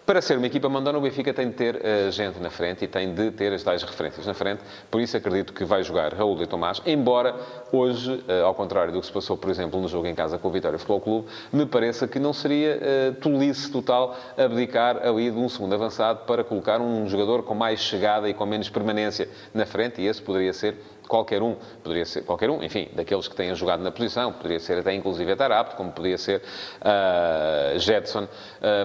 para 0.06 0.22
ser 0.22 0.38
uma 0.38 0.46
equipa 0.46 0.70
mandona, 0.70 0.98
o 0.98 1.02
Benfica 1.02 1.34
tem 1.34 1.50
de 1.50 1.56
ter 1.56 1.76
uh, 1.78 2.12
gente 2.12 2.40
na 2.40 2.52
frente 2.52 2.86
e 2.86 2.88
tem 2.88 3.14
de 3.14 3.32
ter 3.32 3.52
as 3.52 3.64
tais 3.64 3.82
referências 3.82 4.26
na 4.26 4.34
frente. 4.34 4.62
Por 4.92 5.02
isso 5.02 5.18
acredito 5.18 5.52
que 5.52 5.66
vai 5.66 5.84
jogar 5.84 6.14
Raul 6.14 6.36
de 6.36 6.46
Tomás, 6.46 6.82
embora 6.86 7.36
hoje, 7.72 8.12
uh, 8.14 8.46
ao 8.46 8.54
contrário 8.54 8.94
do 8.94 9.00
que 9.00 9.08
se 9.08 9.12
passou, 9.12 9.36
por 9.36 9.50
exemplo, 9.50 9.82
no 9.82 9.88
jogo 9.88 10.06
em 10.06 10.14
casa 10.14 10.38
com 10.38 10.48
o 10.48 10.52
Vitória 10.52 10.78
Futebol 10.78 11.02
Clube, 11.02 11.28
me 11.52 11.66
pareça 11.66 12.08
que 12.08 12.20
não 12.20 12.34
seria 12.34 12.78
uh, 12.78 13.14
tolice 13.16 13.72
total 13.72 14.16
abdicar 14.38 14.98
ali 14.98 15.32
de 15.32 15.38
um 15.38 15.50
segundo 15.50 15.74
avançado 15.74 16.26
para 16.26 16.44
colocar 16.44 16.80
um 16.80 17.10
jogador 17.10 17.42
com 17.42 17.56
mais 17.56 17.80
chegada 17.80 18.30
e 18.30 18.34
com 18.34 18.46
menos 18.46 18.70
permanência 18.70 19.28
na 19.54 19.66
frente, 19.66 20.02
e 20.02 20.08
esse 20.08 20.22
poderia 20.22 20.54
ser 20.54 20.76
qualquer 21.08 21.42
um, 21.42 21.56
poderia 21.84 22.06
ser 22.06 22.24
qualquer 22.24 22.50
um, 22.50 22.64
enfim, 22.64 22.90
daqueles 22.94 23.28
que 23.28 23.36
tenham 23.36 23.56
jogado 23.56 23.82
na 23.82 23.92
posição, 23.92 24.32
poderia 24.32 24.60
ser 24.60 24.80
até 24.80 24.94
inclusive 24.94 25.36
Tarapto, 25.36 25.76
como 25.76 25.92
poderia 25.92 26.18
ser 26.18 26.42
uh, 26.82 27.80
Jetson, 27.80 28.24
uh, 28.24 28.28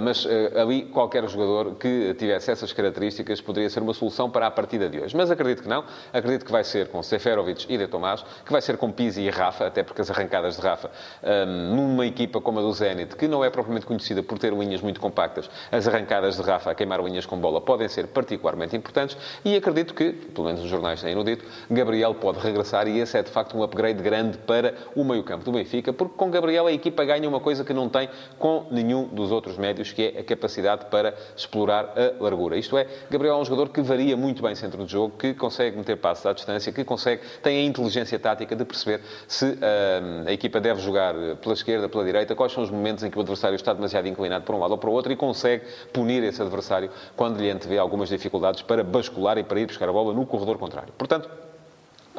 mas 0.01 0.25
uh, 0.25 0.29
ali 0.57 0.83
qualquer 0.83 1.27
jogador 1.29 1.75
que 1.77 2.15
tivesse 2.15 2.51
essas 2.51 2.73
características 2.73 3.41
poderia 3.41 3.71
ser 3.71 3.81
uma 3.83 3.95
solução 3.95 4.31
para 4.31 4.47
a 4.47 4.51
partida 4.51 4.89
de 4.89 5.01
hoje. 5.01 5.17
Mas 5.17 5.31
acredito 5.31 5.63
que 5.63 5.69
não, 5.69 5.85
acredito 6.13 6.45
que 6.45 6.53
vai 6.53 6.65
ser 6.65 6.89
com 6.89 7.03
Seferovic 7.03 7.67
e 7.69 7.79
De 7.79 7.87
Tomás, 7.87 8.25
que 8.45 8.53
vai 8.53 8.61
ser 8.61 8.77
com 8.77 8.91
Pizzi 8.91 9.23
e 9.23 9.31
Rafa, 9.31 9.67
até 9.67 9.83
porque 9.83 10.01
as 10.01 10.11
arrancadas 10.11 10.57
de 10.57 10.63
Rafa, 10.63 10.91
um, 11.23 11.75
numa 11.77 12.07
equipa 12.07 12.41
como 12.41 12.59
a 12.59 12.63
do 12.63 12.73
Zenit, 12.73 13.17
que 13.17 13.29
não 13.29 13.45
é 13.45 13.51
propriamente 13.51 13.87
conhecida 13.87 14.23
por 14.23 14.39
ter 14.39 14.53
linhas 14.53 14.81
muito 14.81 15.01
compactas, 15.01 15.49
as 15.71 15.87
arrancadas 15.87 16.37
de 16.37 16.43
Rafa 16.43 16.71
a 16.71 16.75
queimar 16.75 17.01
linhas 17.03 17.27
com 17.27 17.39
bola 17.39 17.61
podem 17.61 17.89
ser 17.89 18.07
particularmente 18.09 18.77
importantes. 18.77 19.17
E 19.45 19.57
acredito 19.57 19.95
que, 19.95 20.13
pelo 20.13 20.47
menos 20.47 20.63
os 20.63 20.69
jornais 20.69 21.01
têm 21.03 21.15
no 21.15 21.25
dito, 21.25 21.45
Gabriel 21.71 22.10
Gabriel 22.11 22.15
pode 22.15 22.39
regressar 22.41 22.89
e 22.89 22.99
esse 22.99 23.17
é 23.17 23.23
de 23.23 23.31
facto 23.31 23.57
um 23.57 23.63
upgrade 23.63 24.03
grande 24.03 24.39
para 24.39 24.75
o 24.95 25.05
meio-campo 25.05 25.45
do 25.45 25.53
Benfica, 25.53 25.93
porque 25.93 26.15
com 26.17 26.31
Gabriel 26.31 26.67
a 26.67 26.73
equipa 26.73 27.05
ganha 27.05 27.29
uma 27.29 27.41
coisa 27.41 27.65
que 27.65 27.73
não 27.73 27.89
tem 27.89 28.09
com 28.39 28.67
nenhum 28.71 29.07
dos 29.07 29.31
outros 29.31 29.57
médios, 29.57 29.93
que 29.93 30.13
é 30.17 30.21
a 30.21 30.25
capacidade 30.25 30.87
para 30.87 31.15
explorar 31.37 31.95
a 31.97 32.23
largura. 32.23 32.57
Isto 32.57 32.77
é, 32.77 32.87
Gabriel 33.11 33.35
é 33.35 33.39
um 33.39 33.45
jogador 33.45 33.71
que 33.71 33.81
varia 33.81 34.17
muito 34.17 34.43
bem 34.43 34.55
centro 34.55 34.85
de 34.85 34.93
jogo, 34.93 35.17
que 35.17 35.35
consegue 35.35 35.77
meter 35.77 35.97
passos 35.97 36.27
à 36.27 36.33
distância, 36.33 36.73
que 36.73 36.85
consegue, 36.85 37.23
tem 37.43 37.59
a 37.59 37.65
inteligência 37.65 38.19
tática 38.19 38.57
de 38.57 38.65
perceber 38.65 39.01
se 39.27 39.47
uh, 39.47 40.27
a 40.27 40.33
equipa 40.33 40.61
deve 40.61 40.81
jogar 40.81 41.15
pela 41.41 41.55
esquerda, 41.55 41.89
pela 41.89 42.05
direita, 42.05 42.35
quais 42.35 42.53
são 42.53 42.63
os 42.63 42.71
momentos 42.71 43.05
em 43.05 43.11
que 43.11 43.19
o 43.19 43.21
adversário 43.21 43.57
está 43.57 43.73
demasiado 43.73 44.07
inclinado 44.09 44.45
para 44.45 44.55
um 44.55 44.59
lado 44.59 44.73
ou 44.73 44.79
para 44.79 44.91
o 44.91 44.93
outro 44.93 45.13
e 45.13 45.17
consegue 45.17 45.65
punir 45.93 46.23
esse 46.23 46.41
adversário 46.41 46.91
quando 47.17 47.41
lhe 47.41 47.51
antevê 47.51 47.79
algumas 47.79 48.09
dificuldades 48.09 48.63
para 48.63 48.83
bascular 48.83 49.39
e 49.39 49.45
para 49.45 49.61
ir 49.61 49.67
buscar 49.67 49.89
a 49.89 49.93
bola 49.93 50.13
no 50.13 50.27
corredor 50.27 50.59
contrário. 50.59 50.93
Portanto, 50.97 51.50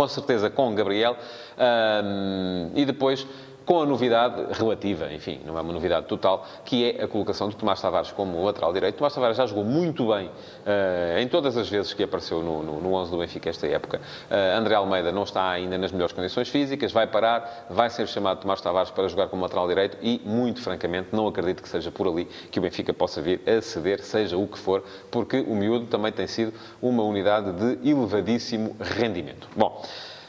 com 0.02 0.08
certeza 0.08 0.50
com 0.50 0.74
Gabriel. 0.74 1.16
Um, 2.04 2.72
e 2.74 2.86
depois 2.86 3.28
com 3.66 3.82
a 3.82 3.86
novidade 3.86 4.42
relativa, 4.54 5.12
enfim, 5.14 5.40
não 5.46 5.58
é 5.58 5.62
uma 5.62 5.74
novidade 5.74 6.08
total, 6.08 6.46
que 6.66 6.92
é 6.92 7.04
a 7.04 7.08
colocação 7.08 7.50
de 7.50 7.56
Tomás 7.56 7.82
Tavares 7.82 8.12
como 8.12 8.44
lateral 8.44 8.74
direito. 8.74 8.96
Tomás 8.96 9.14
Tavares 9.14 9.38
já 9.38 9.46
jogou 9.46 9.64
muito 9.64 10.08
bem 10.08 10.28
uh, 10.28 11.20
em 11.20 11.28
todas 11.28 11.56
as 11.58 11.70
vezes 11.70 11.94
que 11.94 12.04
apareceu 12.04 12.42
no, 12.42 12.64
no, 12.64 12.82
no 12.82 12.94
11 12.94 13.12
do 13.12 13.18
Benfica 13.18 13.50
esta 13.50 13.68
época. 13.68 14.00
Uh, 14.30 14.58
André 14.58 14.76
Almeida 14.76 15.12
não 15.12 15.24
está 15.24 15.50
ainda 15.50 15.78
nas 15.78 15.92
melhores 15.92 16.14
condições 16.14 16.50
físicas, 16.50 16.92
vai 16.92 17.08
parar, 17.08 17.68
vai 17.70 17.90
ser 17.90 18.08
chamado 18.08 18.42
Tomás 18.42 18.62
Tavares 18.62 18.92
para 18.92 19.08
jogar 19.08 19.28
como 19.28 19.44
lateral 19.44 19.68
direito 19.68 19.98
e, 20.02 20.22
muito 20.26 20.62
francamente, 20.62 21.10
não 21.12 21.28
acredito 21.28 21.62
que 21.62 21.70
seja 21.70 21.92
por 21.92 22.08
ali 22.08 22.26
que 22.50 22.60
o 22.60 22.62
Benfica 22.62 22.94
possa 22.94 23.22
vir 23.22 23.42
a 23.48 23.62
ceder, 23.62 24.04
seja 24.04 24.38
o 24.38 24.48
que 24.48 24.58
for, 24.58 24.84
porque 25.10 25.40
o 25.42 25.56
miúdo 25.56 25.86
também 25.86 26.12
tem 26.12 26.28
sido 26.28 26.54
uma 26.82 27.04
unidade 27.04 27.52
de 27.52 27.90
elevadíssimo 27.90 28.76
rendimento. 28.80 29.48
Bom, 29.56 29.82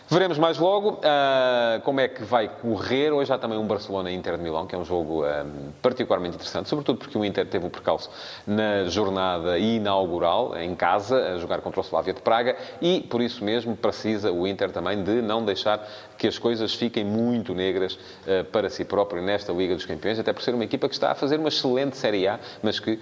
Veremos 0.08 0.36
mais 0.36 0.58
logo 0.58 0.90
uh, 0.90 1.80
como 1.84 2.00
é 2.00 2.08
que 2.08 2.22
vai 2.22 2.48
correr. 2.48 3.12
Hoje 3.12 3.32
há 3.32 3.38
também 3.38 3.56
um 3.56 3.66
Barcelona-Inter 3.66 4.36
de 4.36 4.42
Milão, 4.42 4.66
que 4.66 4.74
é 4.74 4.78
um 4.78 4.84
jogo 4.84 5.22
um, 5.22 5.24
ah, 5.24 5.44
particularmente 5.80 6.34
interessante, 6.34 6.68
sobretudo 6.68 6.98
porque 6.98 7.16
o 7.16 7.24
Inter 7.24 7.46
teve 7.46 7.66
o 7.66 7.70
percalço 7.70 8.10
na 8.46 8.84
jornada 8.84 9.58
inaugural, 9.58 10.56
em 10.58 10.74
casa, 10.74 11.34
a 11.34 11.38
jogar 11.38 11.60
contra 11.60 11.80
o 11.80 11.82
Slavia 11.82 12.12
de 12.12 12.20
Praga, 12.20 12.56
e 12.80 13.00
por 13.00 13.22
isso 13.22 13.42
mesmo 13.44 13.76
precisa 13.76 14.30
o 14.30 14.46
Inter 14.46 14.70
também 14.70 15.02
de 15.02 15.22
não 15.22 15.44
deixar 15.44 15.88
que 16.18 16.26
as 16.26 16.38
coisas 16.38 16.74
fiquem 16.74 17.04
muito 17.04 17.54
negras 17.54 17.94
uh, 17.94 18.44
para 18.52 18.68
si 18.68 18.84
próprio 18.84 19.22
nesta 19.22 19.52
Liga 19.52 19.74
dos 19.74 19.86
Campeões, 19.86 20.18
até 20.18 20.32
por 20.32 20.42
ser 20.42 20.54
uma 20.54 20.64
equipa 20.64 20.88
que 20.88 20.94
está 20.94 21.12
a 21.12 21.14
fazer 21.14 21.38
uma 21.38 21.48
excelente 21.48 21.96
Série 21.96 22.26
A, 22.28 22.38
mas 22.62 22.78
que 22.78 22.92
uh, 22.92 22.98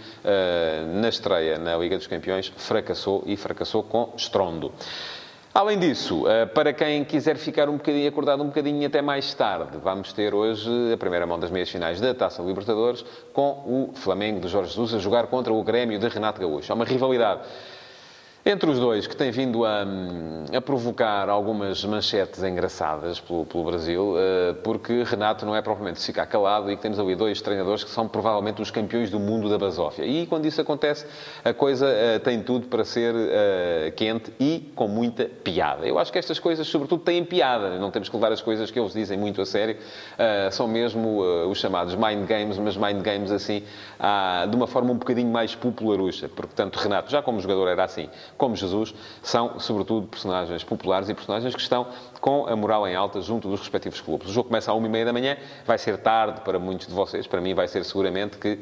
na 1.01 1.09
estreia 1.09 1.59
na 1.59 1.77
Liga 1.77 1.97
dos 1.97 2.07
Campeões 2.07 2.53
fracassou 2.57 3.25
e 3.27 3.37
fracassou 3.37 3.83
com 3.83 4.13
estrondo. 4.17 4.73
Além 5.53 5.81
disso, 5.81 6.29
eh, 6.29 6.47
para 6.47 6.73
quem 6.73 7.05
quiser 7.05 7.37
ficar 7.37 7.69
um 7.69 7.77
bocadinho 7.77 8.09
acordado 8.09 8.41
um 8.41 8.47
bocadinho 8.47 8.87
até 8.87 9.03
mais 9.03 9.35
tarde, 9.35 9.79
vamos 9.83 10.13
ter 10.13 10.33
hoje 10.33 10.71
a 10.93 10.97
primeira 10.97 11.27
mão 11.27 11.41
das 11.41 11.51
meias 11.51 11.69
finais 11.69 12.01
da 12.01 12.15
Taça 12.15 12.41
Libertadores 12.41 13.05
com 13.33 13.51
o 13.67 13.91
Flamengo 13.93 14.39
de 14.39 14.47
Jorge 14.47 14.71
Jesus 14.71 14.95
a 14.95 14.99
jogar 15.01 15.27
contra 15.27 15.53
o 15.53 15.61
Grêmio 15.65 15.99
de 15.99 16.07
Renato 16.07 16.41
Gaúcho. 16.41 16.71
É 16.71 16.75
uma 16.75 16.85
rivalidade 16.85 17.41
entre 18.51 18.69
os 18.69 18.79
dois, 18.79 19.07
que 19.07 19.17
tem 19.17 19.31
vindo 19.31 19.65
a, 19.65 19.85
a 20.55 20.61
provocar 20.61 21.29
algumas 21.29 21.85
manchetes 21.85 22.43
engraçadas 22.43 23.21
pelo, 23.21 23.47
pelo 23.47 23.65
Brasil, 23.65 24.15
uh, 24.15 24.55
porque 24.63 25.03
Renato 25.05 25.47
não 25.47 25.55
é 25.55 25.63
propriamente 25.63 26.05
ficar 26.05 26.27
calado 26.27 26.71
e 26.71 26.77
que 26.77 26.83
temos 26.83 26.99
ali 26.99 27.15
dois 27.15 27.41
treinadores 27.41 27.85
que 27.85 27.91
são 27.91 28.09
provavelmente 28.09 28.61
os 28.61 28.71
campeões 28.71 29.11
do 29.11 29.21
mundo 29.21 29.49
da 29.49 29.57
basófia. 29.57 30.05
E 30.05 30.27
quando 30.27 30.47
isso 30.47 30.61
acontece, 30.61 31.07
a 31.45 31.53
coisa 31.53 31.87
uh, 31.87 32.21
tem 32.21 32.43
tudo 32.43 32.67
para 32.67 32.85
ser 32.85 33.15
uh, 33.15 33.93
quente 33.97 34.33
e 34.39 34.71
com 34.75 34.89
muita 34.89 35.25
piada. 35.25 35.87
Eu 35.87 35.99
acho 35.99 36.13
que 36.13 36.19
estas 36.19 36.39
coisas, 36.39 36.67
sobretudo, 36.67 37.03
têm 37.03 37.25
piada. 37.25 37.79
Não 37.79 37.91
temos 37.91 38.09
que 38.09 38.17
levar 38.17 38.33
as 38.33 38.41
coisas 38.41 38.71
que 38.71 38.79
eles 38.79 38.93
dizem 38.93 39.17
muito 39.17 39.41
a 39.41 39.47
sério. 39.47 39.77
são 40.51 40.67
mesmo 40.67 41.21
os 41.49 41.59
chamados 41.59 41.95
mind 41.95 42.27
games, 42.27 42.59
mas 42.59 42.77
mind 42.77 43.03
games 43.03 43.31
assim, 43.31 43.63
ah, 43.99 44.47
de 44.49 44.57
uma 44.57 44.67
forma 44.67 44.93
um 44.93 44.97
bocadinho 44.97 45.31
mais 45.31 45.55
popularucha. 45.55 46.29
Porque, 46.29 46.55
tanto 46.55 46.79
Renato, 46.79 47.11
já 47.11 47.23
como 47.23 47.41
jogador, 47.41 47.69
era 47.69 47.85
assim 47.85 48.09
como 48.41 48.57
Jesus, 48.57 48.95
são, 49.23 49.61
sobretudo, 49.61 50.07
personagens 50.07 50.65
populares 50.65 51.11
e 51.11 51.15
personagens 51.15 51.55
que 51.55 51.61
estão 51.61 51.87
com 52.23 52.47
a 52.47 52.57
moral 52.57 52.89
em 52.89 52.97
alta 52.97 53.21
junto 53.21 53.49
dos 53.51 53.61
respectivos 53.61 54.01
clubes. 54.01 54.31
O 54.31 54.33
jogo 54.33 54.49
começa 54.49 54.73
às 54.73 54.77
uma 54.79 54.87
e 54.87 54.91
meia 54.91 55.05
da 55.05 55.13
manhã, 55.13 55.37
vai 55.67 55.77
ser 55.77 55.99
tarde 55.99 56.41
para 56.41 56.59
muitos 56.59 56.87
de 56.87 56.95
vocês, 56.95 57.27
para 57.27 57.39
mim 57.39 57.53
vai 57.53 57.69
ser 57.69 57.85
seguramente 57.85 58.39
que 58.39 58.59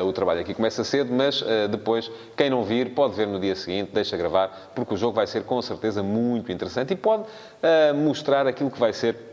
uh, 0.00 0.04
o 0.06 0.12
trabalho 0.12 0.40
aqui 0.40 0.52
começa 0.52 0.84
cedo, 0.84 1.10
mas 1.14 1.40
uh, 1.40 1.66
depois, 1.70 2.10
quem 2.36 2.50
não 2.50 2.62
vir, 2.62 2.94
pode 2.94 3.14
ver 3.14 3.26
no 3.26 3.40
dia 3.40 3.56
seguinte, 3.56 3.90
deixa 3.90 4.18
gravar, 4.18 4.70
porque 4.74 4.92
o 4.92 4.96
jogo 4.98 5.14
vai 5.14 5.26
ser 5.26 5.44
com 5.44 5.62
certeza 5.62 6.02
muito 6.02 6.52
interessante 6.52 6.92
e 6.92 6.96
pode 6.96 7.22
uh, 7.22 7.94
mostrar 7.94 8.46
aquilo 8.46 8.70
que 8.70 8.78
vai 8.78 8.92
ser 8.92 9.31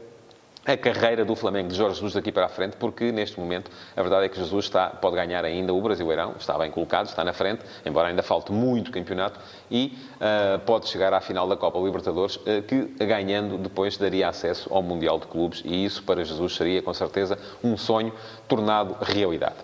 a 0.66 0.78
carreira 0.78 1.26
do 1.26 1.36
Flamengo 1.36 1.70
de 1.70 1.76
Jorge 1.76 1.96
Jesus 1.96 2.14
daqui 2.14 2.32
para 2.32 2.46
a 2.46 2.50
frente, 2.50 2.76
porque 2.78 3.12
neste 3.12 3.40
momento 3.40 3.72
a 3.96 4.02
verdade 4.02 4.26
é 4.26 4.30
que 4.30 4.38
Jesus 4.38 4.66
está, 4.66 4.88
pode 4.88 5.16
ganhar 5.16 5.44
ainda 5.46 5.74
o 5.74 5.82
Brasileirão, 5.82 6.36
está 6.38 6.58
bem 6.58 6.70
colocado, 6.70 7.08
está 7.08 7.24
na 7.24 7.34
frente, 7.34 7.62
embora 7.86 8.10
ainda 8.10 8.22
falte 8.22 8.52
muito 8.52 8.92
campeonato, 8.92 9.40
e 9.72 9.98
uh, 10.16 10.60
pode 10.60 10.88
chegar 10.88 11.14
à 11.14 11.22
final 11.22 11.48
da 11.48 11.56
Copa 11.56 11.80
Libertadores, 11.80 12.36
uh, 12.36 12.62
que 12.68 12.84
ganhando 13.06 13.58
depois 13.58 13.98
daria 13.98 14.28
acesso 14.28 14.72
ao 14.74 14.84
Mundial 14.84 15.20
de 15.20 15.28
Clubes, 15.28 15.62
e 15.66 15.86
isso 15.86 16.04
para 16.04 16.24
Jesus 16.24 16.56
seria 16.56 16.82
com 16.82 16.94
certeza 16.94 17.38
um 17.64 17.78
sonho 17.78 18.14
tornado 18.48 18.96
realidade. 19.02 19.56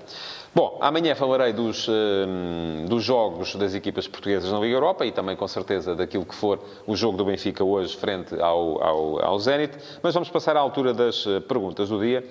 Bom, 0.56 0.78
amanhã 0.80 1.14
falarei 1.16 1.52
dos, 1.52 1.86
uh, 1.90 2.88
dos 2.88 3.04
jogos 3.04 3.58
das 3.58 3.76
equipas 3.76 4.08
portuguesas 4.08 4.50
na 4.50 4.58
Liga 4.58 4.76
Europa 4.76 5.06
e 5.06 5.12
também, 5.12 5.36
com 5.36 5.46
certeza, 5.50 5.94
daquilo 5.94 6.26
que 6.26 6.34
for 6.34 6.62
o 6.88 6.96
jogo 6.96 7.18
do 7.18 7.26
Benfica 7.26 7.62
hoje 7.62 7.98
frente 7.98 8.34
ao, 8.40 8.82
ao, 8.82 9.26
ao 9.26 9.38
Zenit. 9.38 9.78
Mas 10.02 10.14
vamos 10.14 10.30
passar 10.30 10.56
à 10.56 10.62
altura 10.62 10.94
das 10.94 11.28
eh, 11.28 11.42
perguntas 11.42 11.90
do 11.90 12.00
dia. 12.00 12.24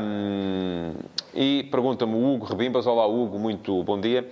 Um, 0.00 0.92
e 1.34 1.66
pergunta-me 1.72 2.14
o 2.14 2.34
Hugo 2.34 2.46
Rebimbas. 2.46 2.86
Olá, 2.86 3.04
Hugo, 3.08 3.36
muito 3.36 3.82
bom 3.82 4.00
dia. 4.00 4.24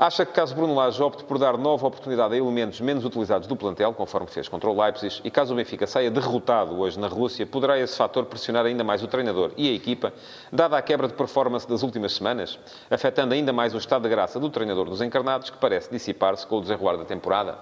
Acha 0.00 0.24
que 0.24 0.32
caso 0.32 0.54
Bruno 0.54 0.76
Lage 0.76 1.02
opte 1.02 1.24
por 1.24 1.40
dar 1.40 1.58
nova 1.58 1.84
oportunidade 1.84 2.32
a 2.32 2.36
elementos 2.36 2.80
menos 2.80 3.04
utilizados 3.04 3.48
do 3.48 3.56
plantel, 3.56 3.92
conforme 3.92 4.28
fez 4.28 4.48
contra 4.48 4.70
o 4.70 4.80
Leipzig, 4.80 5.20
e 5.24 5.28
caso 5.28 5.52
o 5.52 5.56
Benfica 5.56 5.88
saia 5.88 6.08
derrotado 6.08 6.78
hoje 6.78 6.96
na 7.00 7.08
Rússia, 7.08 7.44
poderá 7.44 7.76
esse 7.76 7.96
fator 7.96 8.24
pressionar 8.26 8.64
ainda 8.64 8.84
mais 8.84 9.02
o 9.02 9.08
treinador 9.08 9.50
e 9.56 9.68
a 9.68 9.72
equipa, 9.72 10.12
dada 10.52 10.78
a 10.78 10.82
quebra 10.82 11.08
de 11.08 11.14
performance 11.14 11.68
das 11.68 11.82
últimas 11.82 12.12
semanas, 12.12 12.60
afetando 12.88 13.34
ainda 13.34 13.52
mais 13.52 13.74
o 13.74 13.78
estado 13.78 14.02
de 14.02 14.08
graça 14.08 14.38
do 14.38 14.48
treinador 14.48 14.88
dos 14.88 15.02
encarnados, 15.02 15.50
que 15.50 15.58
parece 15.58 15.90
dissipar-se 15.90 16.46
com 16.46 16.58
o 16.58 16.60
desenrolar 16.60 16.96
da 16.96 17.04
temporada? 17.04 17.58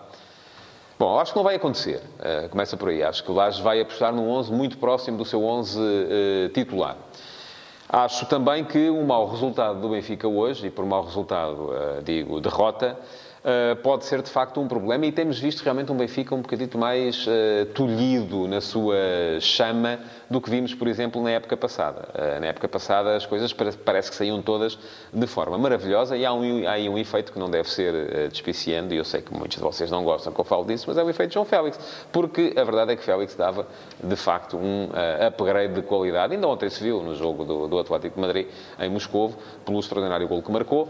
Bom, 0.99 1.19
acho 1.19 1.33
que 1.33 1.38
não 1.38 1.45
vai 1.45 1.55
acontecer. 1.55 2.02
Uh, 2.19 2.50
começa 2.50 2.76
por 2.76 2.90
aí. 2.90 3.02
Acho 3.02 3.25
que 3.25 3.31
o 3.31 3.35
Lage 3.35 3.62
vai 3.62 3.81
apostar 3.81 4.14
num 4.14 4.28
11 4.28 4.52
muito 4.52 4.76
próximo 4.76 5.16
do 5.16 5.25
seu 5.25 5.43
11 5.43 5.78
uh, 5.78 6.49
titular. 6.50 6.99
Acho 7.88 8.26
também 8.26 8.64
que 8.64 8.90
um 8.90 9.05
mau 9.05 9.28
resultado 9.28 9.81
do 9.81 9.90
Benfica 9.90 10.26
hoje, 10.26 10.66
e 10.66 10.71
por 10.71 10.85
mau 10.85 11.05
resultado 11.05 11.71
uh, 11.71 12.02
digo 12.02 12.40
derrota, 12.40 12.99
uh, 13.46 13.76
pode 13.76 14.04
ser 14.04 14.20
de 14.20 14.30
facto 14.30 14.60
um 14.60 14.66
problema 14.66 15.06
e 15.06 15.12
temos 15.12 15.38
visto 15.38 15.62
realmente 15.62 15.92
um 15.92 15.96
Benfica 15.96 16.34
um 16.34 16.42
bocadito 16.42 16.76
mais 16.76 17.26
uh, 17.26 17.66
tolhido 17.74 18.48
na 18.48 18.60
sua 18.60 18.96
chama 19.40 20.00
do 20.28 20.40
que 20.40 20.50
vimos, 20.50 20.74
por 20.74 20.88
exemplo, 20.88 21.22
na 21.22 21.30
época 21.30 21.56
passada. 21.56 22.08
Uh, 22.14 22.40
na 22.40 22.48
época 22.48 22.68
passada 22.68 23.14
as 23.14 23.24
coisas 23.24 23.52
parece 23.52 24.10
que 24.10 24.16
saíam 24.16 24.42
todas 24.42 24.76
de 25.12 25.26
forma 25.26 25.56
maravilhosa 25.56 26.16
e 26.16 26.26
há, 26.26 26.32
um, 26.32 26.66
há 26.66 26.72
aí 26.72 26.88
um 26.88 26.98
efeito 26.98 27.32
que 27.32 27.38
não 27.38 27.48
deve 27.48 27.70
ser 27.70 27.94
uh, 27.94 28.28
despiciando, 28.28 28.92
e 28.92 28.96
eu 28.96 29.04
sei 29.04 29.22
que 29.22 29.32
muitos 29.32 29.56
de 29.56 29.62
vocês 29.62 29.90
não 29.90 30.02
gostam 30.02 30.32
que 30.32 30.40
eu 30.40 30.44
falo 30.44 30.64
disso, 30.64 30.84
mas 30.88 30.98
é 30.98 31.04
o 31.04 31.08
efeito 31.08 31.34
João 31.34 31.44
Félix, 31.44 31.78
porque 32.12 32.52
a 32.56 32.64
verdade 32.64 32.92
é 32.92 32.96
que 32.96 33.04
Félix 33.04 33.36
dava, 33.36 33.66
de 34.02 34.16
facto, 34.16 34.56
um 34.56 34.86
uh, 34.86 35.26
upgrade 35.28 35.74
de 35.74 35.82
qualidade. 35.82 36.34
Ainda 36.34 36.48
ontem 36.48 36.68
se 36.68 36.82
viu 36.82 37.02
no 37.02 37.14
jogo 37.14 37.44
do, 37.44 37.68
do 37.68 37.78
Atlético 37.78 38.16
de 38.16 38.20
Madrid, 38.20 38.46
em 38.80 38.90
Moscou, 38.90 39.32
pelo 39.64 39.78
extraordinário 39.78 40.26
gol 40.26 40.42
que 40.42 40.50
marcou. 40.50 40.88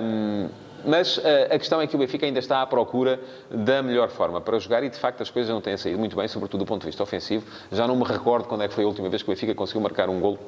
Um, 0.00 0.48
mas 0.86 1.18
uh, 1.18 1.22
a 1.50 1.58
questão 1.58 1.80
é 1.80 1.86
que 1.86 1.96
o 1.96 1.98
Benfica 1.98 2.24
ainda 2.24 2.38
está 2.38 2.62
à 2.62 2.66
procura 2.66 3.20
da 3.50 3.82
melhor 3.82 4.08
forma 4.08 4.40
para 4.40 4.58
jogar 4.58 4.82
e, 4.82 4.88
de 4.88 4.98
facto, 4.98 5.22
as 5.22 5.30
coisas 5.30 5.52
não 5.52 5.60
têm 5.60 5.76
saído 5.76 5.98
muito 5.98 6.16
bem, 6.16 6.28
sobretudo 6.28 6.64
do 6.64 6.66
ponto 6.66 6.82
de 6.82 6.86
vista 6.86 7.02
ofensivo. 7.02 7.46
Já 7.72 7.86
não 7.86 7.96
me 7.96 8.04
recordo 8.04 8.46
quando 8.46 8.62
é 8.62 8.68
que 8.68 8.74
foi 8.74 8.84
a 8.84 8.86
última 8.86 9.08
vez 9.08 9.22
que 9.22 9.28
o 9.28 9.34
Benfica 9.34 9.54
conseguiu 9.54 9.80
marcar 9.80 10.08
um 10.08 10.20
gol 10.20 10.38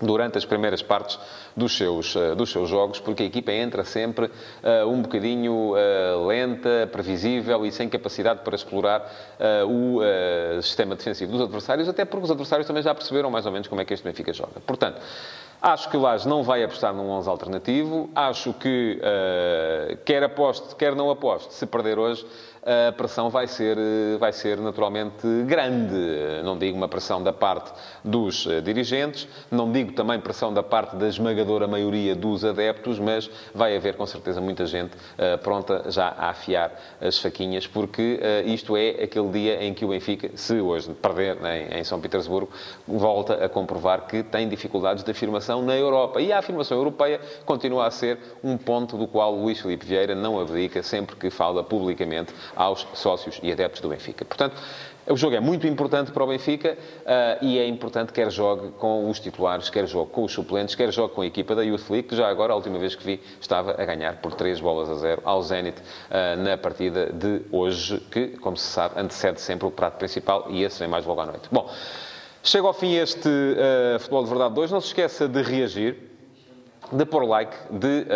durante 0.00 0.36
as 0.36 0.44
primeiras 0.44 0.82
partes 0.82 1.18
dos 1.56 1.76
seus, 1.76 2.14
uh, 2.14 2.34
dos 2.34 2.50
seus 2.50 2.68
jogos, 2.68 3.00
porque 3.00 3.22
a 3.22 3.26
equipa 3.26 3.52
entra 3.52 3.84
sempre 3.84 4.26
uh, 4.26 4.86
um 4.86 5.02
bocadinho 5.02 5.72
uh, 5.72 6.26
lenta, 6.26 6.88
previsível 6.92 7.64
e 7.64 7.72
sem 7.72 7.88
capacidade 7.88 8.40
para 8.40 8.54
explorar 8.54 9.10
o 9.68 10.00
sistema 10.62 10.94
defensivo 10.96 11.32
dos 11.32 11.40
adversários, 11.42 11.88
até 11.88 12.04
porque 12.04 12.24
os 12.24 12.30
adversários 12.30 12.66
também 12.66 12.82
já 12.82 12.94
perceberam 12.94 13.30
mais 13.30 13.46
ou 13.46 13.52
menos 13.52 13.68
como 13.68 13.80
é 13.80 13.84
que 13.84 13.94
este 13.94 14.04
Benfica 14.04 14.32
joga. 14.32 14.60
Portanto, 14.66 15.00
Acho 15.66 15.88
que 15.88 15.96
o 15.96 16.00
Laje 16.00 16.28
não 16.28 16.44
vai 16.44 16.62
apostar 16.62 16.94
num 16.94 17.10
11 17.10 17.28
alternativo. 17.28 18.08
Acho 18.14 18.52
que, 18.52 19.00
uh, 19.02 19.96
quer 20.04 20.22
aposte, 20.22 20.76
quer 20.76 20.94
não 20.94 21.10
aposte, 21.10 21.52
se 21.52 21.66
perder 21.66 21.98
hoje, 21.98 22.24
a 22.66 22.90
pressão 22.90 23.30
vai 23.30 23.46
ser, 23.46 23.78
vai 24.18 24.32
ser 24.32 24.58
naturalmente 24.58 25.26
grande. 25.46 26.42
Não 26.42 26.58
digo 26.58 26.76
uma 26.76 26.88
pressão 26.88 27.22
da 27.22 27.32
parte 27.32 27.72
dos 28.04 28.46
eh, 28.46 28.60
dirigentes, 28.60 29.28
não 29.50 29.70
digo 29.70 29.92
também 29.92 30.18
pressão 30.18 30.52
da 30.52 30.62
parte 30.62 30.96
da 30.96 31.06
esmagadora 31.06 31.68
maioria 31.68 32.16
dos 32.16 32.44
adeptos, 32.44 32.98
mas 32.98 33.30
vai 33.54 33.76
haver 33.76 33.94
com 33.94 34.04
certeza 34.04 34.40
muita 34.40 34.66
gente 34.66 34.96
uh, 34.96 35.38
pronta 35.38 35.84
já 35.90 36.08
a 36.08 36.30
afiar 36.30 36.72
as 37.00 37.18
faquinhas, 37.18 37.66
porque 37.66 38.20
isto 38.44 38.76
é 38.76 38.90
aquele 39.04 39.28
dia 39.28 39.64
em 39.64 39.72
que 39.72 39.84
o 39.84 39.88
Benfica, 39.88 40.30
se 40.34 40.60
hoje 40.60 40.92
perder 40.94 41.36
né, 41.36 41.78
em 41.78 41.84
São 41.84 42.00
Petersburgo, 42.00 42.50
volta 42.86 43.44
a 43.44 43.48
comprovar 43.48 44.06
que 44.06 44.22
tem 44.22 44.48
dificuldades 44.48 45.04
de 45.04 45.10
afirmação 45.10 45.62
na 45.62 45.76
Europa. 45.76 46.20
E 46.20 46.32
a 46.32 46.38
afirmação 46.38 46.76
europeia 46.76 47.20
continua 47.44 47.86
a 47.86 47.90
ser 47.90 48.18
um 48.42 48.56
ponto 48.56 48.96
do 48.96 49.06
qual 49.06 49.34
Luís 49.34 49.60
Filipe 49.60 49.86
Vieira 49.86 50.14
não 50.14 50.40
abdica 50.40 50.82
sempre 50.82 51.16
que 51.16 51.30
fala 51.30 51.62
publicamente 51.62 52.32
aos 52.56 52.86
sócios 52.94 53.38
e 53.42 53.52
adeptos 53.52 53.80
do 53.80 53.88
Benfica. 53.88 54.24
Portanto, 54.24 54.56
o 55.08 55.16
jogo 55.16 55.36
é 55.36 55.40
muito 55.40 55.66
importante 55.68 56.10
para 56.10 56.24
o 56.24 56.26
Benfica 56.26 56.76
uh, 56.76 57.44
e 57.44 57.60
é 57.60 57.66
importante 57.68 58.12
quer 58.12 58.28
jogue 58.28 58.70
com 58.72 59.08
os 59.08 59.20
titulares, 59.20 59.70
quer 59.70 59.86
jogue 59.86 60.10
com 60.10 60.24
os 60.24 60.32
suplentes, 60.32 60.74
quer 60.74 60.92
jogue 60.92 61.14
com 61.14 61.20
a 61.20 61.26
equipa 61.26 61.54
da 61.54 61.62
Youth 61.62 61.88
League, 61.88 62.08
que 62.08 62.16
já 62.16 62.28
agora, 62.28 62.52
a 62.52 62.56
última 62.56 62.76
vez 62.76 62.96
que 62.96 63.04
vi, 63.04 63.20
estava 63.40 63.80
a 63.80 63.84
ganhar 63.84 64.16
por 64.16 64.34
3 64.34 64.60
bolas 64.60 64.90
a 64.90 64.94
0 64.94 65.22
ao 65.24 65.40
Zenit 65.42 65.80
uh, 65.80 66.42
na 66.42 66.58
partida 66.58 67.12
de 67.12 67.42
hoje, 67.52 68.00
que, 68.10 68.28
como 68.38 68.56
se 68.56 68.66
sabe, 68.66 68.98
antecede 68.98 69.40
sempre 69.40 69.68
o 69.68 69.70
prato 69.70 69.96
principal 69.96 70.46
e 70.50 70.64
esse 70.64 70.80
vem 70.80 70.88
mais 70.88 71.06
logo 71.06 71.20
à 71.20 71.26
noite. 71.26 71.48
Bom, 71.52 71.70
Chega 72.42 72.64
ao 72.64 72.72
fim 72.72 72.94
este 72.94 73.28
uh, 73.28 73.98
Futebol 73.98 74.22
de 74.22 74.30
Verdade 74.30 74.54
2. 74.54 74.70
Não 74.70 74.80
se 74.80 74.86
esqueça 74.86 75.26
de 75.26 75.42
reagir, 75.42 75.96
de 76.92 77.04
pôr 77.04 77.24
like, 77.24 77.56
de 77.72 78.06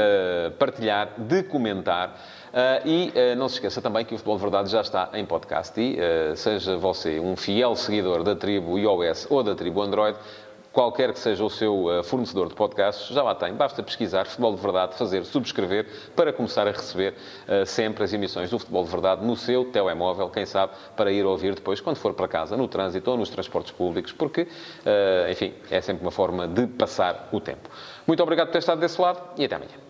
partilhar, 0.57 1.15
de 1.19 1.43
comentar. 1.43 2.17
Uh, 2.51 2.89
e 2.89 3.13
uh, 3.15 3.37
não 3.37 3.49
se 3.49 3.55
esqueça 3.55 3.81
também 3.81 4.05
que 4.05 4.13
o 4.13 4.17
Futebol 4.17 4.37
de 4.37 4.43
Verdade 4.43 4.71
já 4.71 4.81
está 4.81 5.09
em 5.15 5.25
podcast. 5.25 5.81
E 5.81 5.99
uh, 5.99 6.37
seja 6.37 6.77
você 6.77 7.21
um 7.21 7.37
fiel 7.37 7.77
seguidor 7.77 8.23
da 8.23 8.35
tribo 8.35 8.79
iOS 8.79 9.29
ou 9.31 9.43
da 9.43 9.55
tribo 9.55 9.81
Android, 9.81 10.19
qualquer 10.73 11.13
que 11.13 11.19
seja 11.19 11.45
o 11.45 11.51
seu 11.51 11.87
fornecedor 12.05 12.49
de 12.49 12.55
podcasts, 12.55 13.09
já 13.09 13.23
lá 13.23 13.35
tem. 13.35 13.53
Basta 13.55 13.83
pesquisar 13.83 14.27
Futebol 14.27 14.55
de 14.55 14.63
Verdade, 14.63 14.95
fazer 14.95 15.25
subscrever 15.25 15.87
para 16.15 16.33
começar 16.33 16.67
a 16.67 16.71
receber 16.71 17.15
uh, 17.49 17.67
sempre 17.67 18.05
as 18.05 18.13
emissões 18.13 18.51
do 18.51 18.59
Futebol 18.59 18.85
de 18.85 18.91
Verdade 18.91 19.25
no 19.25 19.37
seu 19.37 19.65
telemóvel, 19.65 20.29
quem 20.29 20.47
sabe, 20.47 20.73
para 20.97 21.11
ir 21.11 21.27
ouvir 21.27 21.55
depois, 21.55 21.81
quando 21.81 21.97
for 21.97 22.15
para 22.15 22.29
casa, 22.29 22.57
no 22.57 22.69
trânsito 22.69 23.11
ou 23.11 23.17
nos 23.17 23.31
transportes 23.31 23.73
públicos, 23.73 24.13
porque, 24.13 24.43
uh, 24.43 25.31
enfim, 25.31 25.55
é 25.71 25.81
sempre 25.81 26.03
uma 26.03 26.13
forma 26.13 26.47
de 26.47 26.67
passar 26.69 27.29
o 27.33 27.41
tempo. 27.41 27.69
Muito 28.07 28.23
obrigado 28.23 28.47
por 28.47 28.53
ter 28.53 28.59
estado 28.59 28.81
desse 28.81 29.01
lado 29.01 29.21
e 29.37 29.45
até 29.45 29.57
amanhã. 29.57 29.90